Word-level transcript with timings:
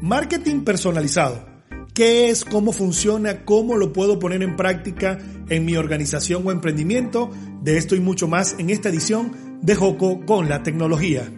Marketing 0.00 0.60
personalizado. 0.60 1.44
¿Qué 1.92 2.30
es? 2.30 2.44
¿Cómo 2.44 2.70
funciona? 2.70 3.44
¿Cómo 3.44 3.76
lo 3.76 3.92
puedo 3.92 4.20
poner 4.20 4.44
en 4.44 4.54
práctica 4.54 5.18
en 5.48 5.64
mi 5.64 5.76
organización 5.76 6.46
o 6.46 6.52
emprendimiento? 6.52 7.30
De 7.62 7.76
esto 7.76 7.96
y 7.96 8.00
mucho 8.00 8.28
más 8.28 8.54
en 8.58 8.70
esta 8.70 8.90
edición 8.90 9.58
de 9.60 9.74
Joco 9.74 10.24
con 10.24 10.48
la 10.48 10.62
tecnología. 10.62 11.32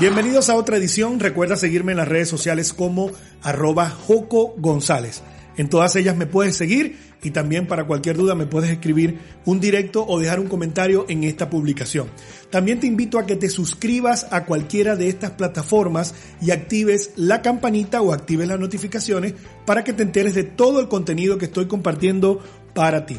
Bienvenidos 0.00 0.48
a 0.48 0.56
otra 0.56 0.76
edición. 0.76 1.20
Recuerda 1.20 1.56
seguirme 1.56 1.92
en 1.92 1.98
las 1.98 2.08
redes 2.08 2.28
sociales 2.28 2.72
como 2.72 3.12
arroba 3.42 3.90
Joco 3.90 4.54
González. 4.58 5.22
En 5.56 5.68
todas 5.68 5.94
ellas 5.94 6.16
me 6.16 6.26
puedes 6.26 6.56
seguir 6.56 6.98
y 7.22 7.30
también 7.30 7.66
para 7.66 7.84
cualquier 7.84 8.16
duda 8.16 8.34
me 8.34 8.46
puedes 8.46 8.70
escribir 8.70 9.18
un 9.44 9.60
directo 9.60 10.04
o 10.06 10.20
dejar 10.20 10.40
un 10.40 10.46
comentario 10.46 11.06
en 11.08 11.24
esta 11.24 11.50
publicación. 11.50 12.08
También 12.50 12.80
te 12.80 12.86
invito 12.86 13.18
a 13.18 13.26
que 13.26 13.36
te 13.36 13.48
suscribas 13.48 14.26
a 14.30 14.44
cualquiera 14.44 14.96
de 14.96 15.08
estas 15.08 15.32
plataformas 15.32 16.14
y 16.40 16.50
actives 16.50 17.10
la 17.16 17.42
campanita 17.42 18.00
o 18.02 18.12
actives 18.12 18.48
las 18.48 18.60
notificaciones 18.60 19.34
para 19.66 19.84
que 19.84 19.92
te 19.92 20.02
enteres 20.02 20.34
de 20.34 20.44
todo 20.44 20.80
el 20.80 20.88
contenido 20.88 21.38
que 21.38 21.46
estoy 21.46 21.66
compartiendo 21.66 22.40
para 22.74 23.04
ti. 23.06 23.18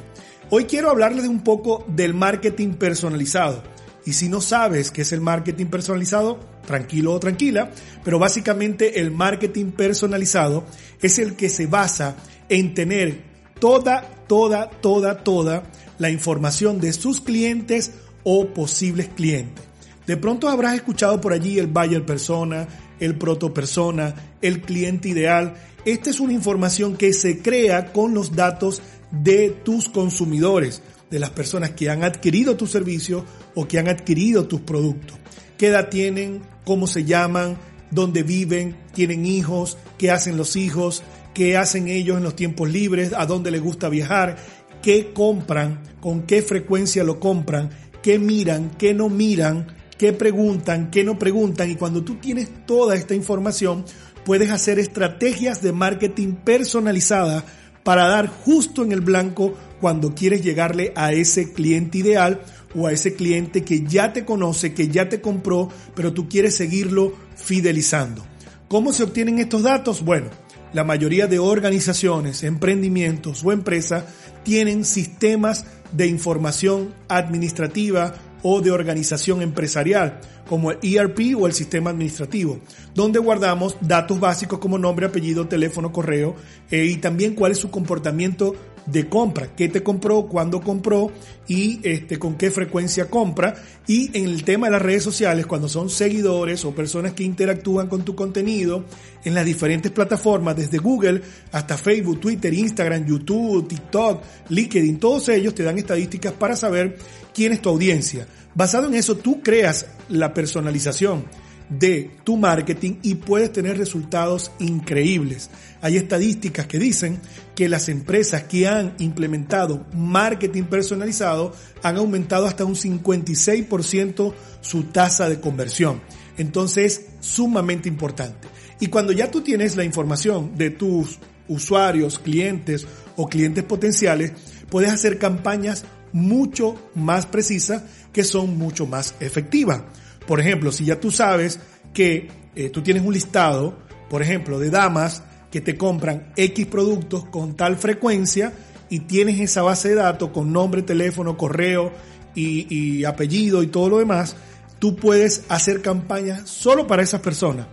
Hoy 0.49 0.65
quiero 0.65 0.89
hablarles 0.89 1.27
un 1.27 1.43
poco 1.43 1.85
del 1.87 2.13
marketing 2.13 2.73
personalizado. 2.73 3.61
Y 4.05 4.13
si 4.13 4.29
no 4.29 4.41
sabes 4.41 4.89
qué 4.89 5.03
es 5.03 5.11
el 5.11 5.21
marketing 5.21 5.67
personalizado, 5.67 6.39
tranquilo 6.65 7.13
o 7.13 7.19
tranquila, 7.19 7.71
pero 8.03 8.17
básicamente 8.17 8.99
el 8.99 9.11
marketing 9.11 9.71
personalizado 9.71 10.65
es 11.01 11.19
el 11.19 11.35
que 11.35 11.49
se 11.49 11.67
basa 11.67 12.15
en 12.47 12.73
tener 12.73 13.28
toda, 13.59 14.01
toda, 14.27 14.69
toda, 14.69 15.23
toda 15.23 15.63
la 15.97 16.09
información 16.09 16.79
de 16.79 16.93
sus 16.93 17.21
clientes 17.21 17.91
o 18.23 18.47
posibles 18.47 19.09
clientes. 19.09 19.65
De 20.07 20.17
pronto 20.17 20.49
habrás 20.49 20.75
escuchado 20.75 21.21
por 21.21 21.33
allí 21.33 21.59
el 21.59 21.67
buyer 21.67 22.05
persona, 22.05 22.67
el 22.99 23.17
proto 23.17 23.53
persona, 23.53 24.15
el 24.41 24.61
cliente 24.61 25.09
ideal. 25.09 25.53
Esta 25.85 26.09
es 26.09 26.19
una 26.19 26.33
información 26.33 26.97
que 26.97 27.13
se 27.13 27.41
crea 27.41 27.93
con 27.93 28.13
los 28.13 28.35
datos 28.35 28.81
de 29.11 29.49
tus 29.49 29.89
consumidores 29.89 30.81
de 31.09 31.19
las 31.19 31.29
personas 31.31 31.71
que 31.71 31.89
han 31.89 32.03
adquirido 32.03 32.55
tu 32.55 32.67
servicio 32.67 33.25
o 33.55 33.67
que 33.67 33.79
han 33.79 33.87
adquirido 33.87 34.47
tus 34.47 34.61
productos. 34.61 35.17
¿Qué 35.57 35.67
edad 35.67 35.89
tienen? 35.89 36.41
¿Cómo 36.65 36.87
se 36.87 37.03
llaman? 37.03 37.57
¿Dónde 37.91 38.23
viven? 38.23 38.75
¿Tienen 38.93 39.25
hijos? 39.25 39.77
¿Qué 39.97 40.11
hacen 40.11 40.37
los 40.37 40.55
hijos? 40.55 41.03
¿Qué 41.33 41.57
hacen 41.57 41.87
ellos 41.87 42.17
en 42.17 42.23
los 42.23 42.35
tiempos 42.35 42.69
libres? 42.69 43.13
¿A 43.15 43.25
dónde 43.25 43.51
les 43.51 43.61
gusta 43.61 43.89
viajar? 43.89 44.37
¿Qué 44.81 45.11
compran? 45.13 45.81
¿Con 45.99 46.23
qué 46.23 46.41
frecuencia 46.41 47.03
lo 47.03 47.19
compran? 47.19 47.69
¿Qué 48.01 48.19
miran? 48.19 48.71
¿Qué 48.77 48.93
no 48.93 49.09
miran? 49.09 49.67
¿Qué 49.97 50.13
preguntan? 50.13 50.91
¿Qué 50.91 51.03
no 51.03 51.19
preguntan? 51.19 51.69
Y 51.69 51.75
cuando 51.75 52.03
tú 52.03 52.15
tienes 52.15 52.49
toda 52.65 52.95
esta 52.95 53.15
información, 53.15 53.83
puedes 54.23 54.51
hacer 54.51 54.79
estrategias 54.79 55.61
de 55.61 55.73
marketing 55.73 56.33
personalizada 56.35 57.43
para 57.83 58.07
dar 58.07 58.27
justo 58.27 58.83
en 58.83 58.91
el 58.91 59.01
blanco 59.01 59.55
cuando 59.81 60.13
quieres 60.13 60.43
llegarle 60.43 60.93
a 60.95 61.11
ese 61.11 61.51
cliente 61.53 61.97
ideal 61.97 62.41
o 62.75 62.87
a 62.87 62.91
ese 62.91 63.15
cliente 63.15 63.63
que 63.63 63.83
ya 63.83 64.13
te 64.13 64.25
conoce, 64.25 64.73
que 64.73 64.87
ya 64.89 65.09
te 65.09 65.21
compró, 65.21 65.69
pero 65.95 66.13
tú 66.13 66.27
quieres 66.29 66.55
seguirlo 66.55 67.13
fidelizando. 67.35 68.25
¿Cómo 68.67 68.93
se 68.93 69.03
obtienen 69.03 69.39
estos 69.39 69.63
datos? 69.63 70.03
Bueno, 70.03 70.29
la 70.73 70.83
mayoría 70.83 71.25
de 71.25 71.39
organizaciones, 71.39 72.43
emprendimientos 72.43 73.43
o 73.43 73.51
empresas 73.51 74.03
tienen 74.43 74.85
sistemas 74.85 75.65
de 75.91 76.07
información 76.07 76.93
administrativa 77.07 78.13
o 78.43 78.61
de 78.61 78.71
organización 78.71 79.41
empresarial, 79.41 80.21
como 80.47 80.71
el 80.71 80.77
ERP 80.81 81.35
o 81.37 81.47
el 81.47 81.53
sistema 81.53 81.89
administrativo, 81.89 82.59
donde 82.93 83.19
guardamos 83.19 83.75
datos 83.81 84.19
básicos 84.19 84.59
como 84.59 84.77
nombre, 84.77 85.07
apellido, 85.07 85.47
teléfono, 85.47 85.91
correo 85.91 86.35
eh, 86.71 86.85
y 86.85 86.97
también 86.97 87.35
cuál 87.35 87.51
es 87.51 87.57
su 87.57 87.69
comportamiento 87.69 88.55
de 88.91 89.07
compra, 89.07 89.55
qué 89.55 89.69
te 89.69 89.83
compró, 89.83 90.27
cuándo 90.27 90.61
compró 90.61 91.11
y 91.47 91.79
este, 91.83 92.17
con 92.17 92.35
qué 92.35 92.51
frecuencia 92.51 93.09
compra. 93.09 93.55
Y 93.87 94.15
en 94.17 94.25
el 94.25 94.43
tema 94.43 94.67
de 94.67 94.71
las 94.71 94.81
redes 94.81 95.03
sociales, 95.03 95.45
cuando 95.45 95.67
son 95.67 95.89
seguidores 95.89 96.63
o 96.65 96.73
personas 96.73 97.13
que 97.13 97.23
interactúan 97.23 97.87
con 97.87 98.03
tu 98.03 98.15
contenido 98.15 98.85
en 99.23 99.33
las 99.33 99.45
diferentes 99.45 99.91
plataformas, 99.91 100.55
desde 100.55 100.77
Google 100.77 101.21
hasta 101.51 101.77
Facebook, 101.77 102.19
Twitter, 102.19 102.53
Instagram, 102.53 103.05
YouTube, 103.05 103.67
TikTok, 103.67 104.23
LinkedIn, 104.49 104.99
todos 104.99 105.29
ellos 105.29 105.55
te 105.55 105.63
dan 105.63 105.77
estadísticas 105.77 106.33
para 106.33 106.55
saber 106.55 106.97
quién 107.33 107.51
es 107.51 107.61
tu 107.61 107.69
audiencia. 107.69 108.27
Basado 108.55 108.87
en 108.87 108.95
eso, 108.95 109.17
tú 109.17 109.41
creas 109.41 109.87
la 110.09 110.33
personalización 110.33 111.25
de 111.69 112.11
tu 112.23 112.35
marketing 112.35 112.95
y 113.03 113.15
puedes 113.15 113.53
tener 113.53 113.77
resultados 113.77 114.51
increíbles. 114.59 115.49
Hay 115.81 115.97
estadísticas 115.97 116.65
que 116.65 116.79
dicen 116.79 117.19
que 117.55 117.69
las 117.69 117.89
empresas 117.89 118.43
que 118.43 118.67
han 118.67 118.95
implementado 118.99 119.85
marketing 119.93 120.63
personalizado 120.63 121.53
han 121.83 121.97
aumentado 121.97 122.47
hasta 122.47 122.65
un 122.65 122.75
56% 122.75 124.33
su 124.61 124.83
tasa 124.83 125.29
de 125.29 125.39
conversión. 125.39 126.01
Entonces 126.37 126.85
es 126.99 127.05
sumamente 127.19 127.87
importante. 127.87 128.47
Y 128.79 128.87
cuando 128.87 129.11
ya 129.11 129.29
tú 129.29 129.41
tienes 129.41 129.75
la 129.75 129.83
información 129.83 130.57
de 130.57 130.69
tus 130.69 131.19
usuarios, 131.47 132.17
clientes 132.19 132.87
o 133.15 133.27
clientes 133.27 133.63
potenciales, 133.63 134.31
puedes 134.69 134.91
hacer 134.91 135.19
campañas 135.19 135.83
mucho 136.13 136.75
más 136.95 137.25
precisas 137.25 137.83
que 138.13 138.23
son 138.23 138.57
mucho 138.57 138.87
más 138.87 139.15
efectivas. 139.19 139.81
Por 140.29 140.39
ejemplo, 140.39 140.71
si 140.71 140.85
ya 140.85 140.99
tú 140.99 141.09
sabes 141.09 141.59
que 141.91 142.27
eh, 142.55 142.69
tú 142.69 142.83
tienes 142.83 143.01
un 143.01 143.15
listado, 143.15 143.75
por 144.11 144.21
ejemplo, 144.21 144.59
de 144.59 144.69
damas 144.69 145.23
que 145.49 145.59
te 145.59 145.75
compran 145.75 146.31
X 146.35 146.67
productos 146.67 147.25
con 147.25 147.55
tal 147.55 147.77
frecuencia 147.77 148.53
y 148.91 148.99
tienes 148.99 149.39
esa 149.39 149.63
base 149.63 149.89
de 149.89 149.95
datos 149.95 150.29
con 150.29 150.53
nombre, 150.53 150.83
teléfono, 150.83 151.35
correo 151.35 151.91
y, 152.35 152.67
y 152.69 153.05
apellido 153.05 153.63
y 153.63 153.67
todo 153.67 153.89
lo 153.89 153.97
demás, 153.97 154.35
tú 154.77 154.95
puedes 154.95 155.45
hacer 155.49 155.81
campañas 155.81 156.47
solo 156.47 156.85
para 156.85 157.01
esas 157.01 157.21
personas. 157.21 157.65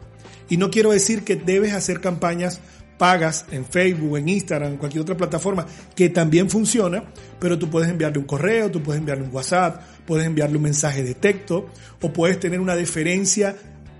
Y 0.48 0.56
no 0.56 0.70
quiero 0.70 0.92
decir 0.92 1.24
que 1.24 1.36
debes 1.36 1.74
hacer 1.74 2.00
campañas 2.00 2.62
pagas 2.98 3.44
en 3.50 3.64
Facebook, 3.64 4.16
en 4.16 4.28
Instagram, 4.28 4.72
en 4.72 4.78
cualquier 4.78 5.02
otra 5.02 5.16
plataforma 5.16 5.66
que 5.94 6.08
también 6.08 6.48
funciona, 6.48 7.04
pero 7.38 7.58
tú 7.58 7.68
puedes 7.68 7.88
enviarle 7.88 8.18
un 8.18 8.24
correo, 8.24 8.70
tú 8.70 8.82
puedes 8.82 9.00
enviarle 9.00 9.24
un 9.24 9.34
WhatsApp, 9.34 9.80
puedes 10.06 10.26
enviarle 10.26 10.56
un 10.56 10.62
mensaje 10.62 11.02
de 11.02 11.14
texto 11.14 11.68
o 12.00 12.12
puedes 12.12 12.40
tener 12.40 12.60
una 12.60 12.74
deferencia 12.74 13.56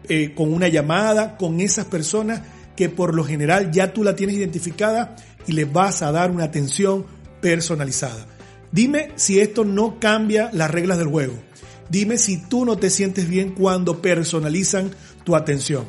eh, 0.08 0.34
con 0.34 0.52
una 0.52 0.68
llamada 0.68 1.36
con 1.36 1.60
esas 1.60 1.86
personas 1.86 2.42
que 2.76 2.88
por 2.88 3.14
lo 3.14 3.24
general 3.24 3.70
ya 3.72 3.92
tú 3.92 4.04
la 4.04 4.14
tienes 4.14 4.36
identificada 4.36 5.16
y 5.46 5.52
les 5.52 5.72
vas 5.72 6.02
a 6.02 6.12
dar 6.12 6.30
una 6.30 6.44
atención 6.44 7.06
personalizada. 7.40 8.26
Dime 8.70 9.10
si 9.16 9.40
esto 9.40 9.64
no 9.64 9.98
cambia 9.98 10.50
las 10.52 10.70
reglas 10.70 10.98
del 10.98 11.08
juego. 11.08 11.34
Dime 11.88 12.18
si 12.18 12.36
tú 12.36 12.64
no 12.64 12.76
te 12.76 12.90
sientes 12.90 13.28
bien 13.28 13.52
cuando 13.52 14.02
personalizan 14.02 14.90
tu 15.24 15.36
atención. 15.36 15.86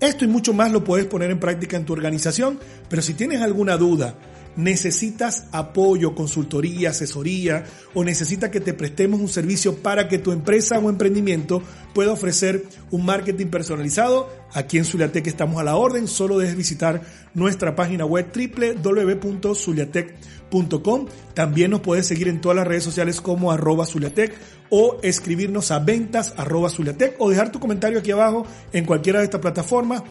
Esto 0.00 0.24
y 0.24 0.28
mucho 0.28 0.52
más 0.52 0.70
lo 0.72 0.84
puedes 0.84 1.06
poner 1.06 1.30
en 1.30 1.40
práctica 1.40 1.76
en 1.76 1.84
tu 1.84 1.92
organización, 1.92 2.58
pero 2.88 3.00
si 3.00 3.14
tienes 3.14 3.40
alguna 3.40 3.76
duda, 3.76 4.14
necesitas 4.56 5.44
apoyo, 5.52 6.14
consultoría, 6.14 6.90
asesoría 6.90 7.64
o 7.94 8.04
necesitas 8.04 8.50
que 8.50 8.60
te 8.60 8.74
prestemos 8.74 9.18
un 9.20 9.28
servicio 9.28 9.76
para 9.76 10.08
que 10.08 10.18
tu 10.18 10.32
empresa 10.32 10.78
o 10.78 10.90
emprendimiento 10.90 11.62
pueda 11.94 12.12
ofrecer 12.12 12.64
un 12.90 13.06
marketing 13.06 13.46
personalizado, 13.46 14.28
aquí 14.52 14.76
en 14.78 14.84
Zuliatec 14.84 15.24
estamos 15.26 15.60
a 15.60 15.64
la 15.64 15.74
orden, 15.76 16.06
solo 16.08 16.38
debes 16.38 16.56
visitar 16.56 17.02
nuestra 17.34 17.76
página 17.76 18.04
web 18.04 18.26
www.zuliatec.com. 18.34 21.06
También 21.34 21.70
nos 21.70 21.80
puedes 21.80 22.06
seguir 22.06 22.28
en 22.28 22.40
todas 22.40 22.56
las 22.56 22.66
redes 22.66 22.84
sociales 22.84 23.20
como 23.20 23.52
arroba 23.52 23.84
Zuliatec 23.86 24.34
o 24.70 24.98
escribirnos 25.02 25.70
a 25.70 25.78
ventas 25.78 26.34
arroba 26.36 26.70
Zuliatec 26.70 27.16
o 27.18 27.30
dejar 27.30 27.52
tu 27.52 27.60
comentario 27.60 27.98
aquí 27.98 28.10
abajo 28.10 28.46
en 28.72 28.84
cualquiera 28.84 29.20
de 29.20 29.26
estas 29.26 29.40
plataformas 29.40 30.02